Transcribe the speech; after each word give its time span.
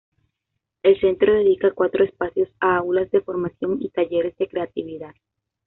El 0.81 0.99
centro 0.99 1.31
dedica 1.31 1.73
cuatro 1.75 2.03
espacios 2.03 2.49
a 2.59 2.77
aulas 2.77 3.11
de 3.11 3.21
formación 3.21 3.77
y 3.83 3.89
talleres 3.89 4.35
de 4.37 4.47
creatividad. 4.47 5.13